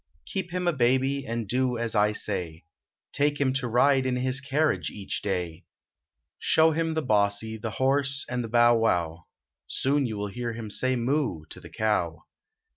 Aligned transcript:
Keep 0.25 0.49
him 0.49 0.67
a 0.67 0.73
baby 0.73 1.27
and 1.27 1.47
do 1.47 1.77
as 1.77 1.93
I 1.95 2.11
say: 2.13 2.63
Take 3.13 3.39
him 3.39 3.53
to 3.53 3.67
ride 3.67 4.07
in 4.07 4.15
his 4.15 4.41
carriage 4.41 4.89
each 4.89 5.21
day; 5.21 5.63
Show 6.39 6.71
him 6.71 6.95
the 6.95 7.03
bossie, 7.03 7.57
the 7.57 7.69
horse 7.77 8.25
and 8.27 8.43
the 8.43 8.47
bow 8.49 8.75
wow 8.77 9.27
Soon 9.67 10.07
you 10.07 10.17
will 10.17 10.25
hear 10.29 10.53
him 10.53 10.71
say 10.71 10.95
"moo!" 10.95 11.45
to 11.51 11.59
the 11.59 11.69
cow. 11.69 12.25